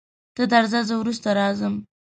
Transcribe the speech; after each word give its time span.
ته 0.35 0.43
درځه 0.53 0.79
زه 0.89 0.93
وروسته 0.97 1.27
راځم. 1.39 1.73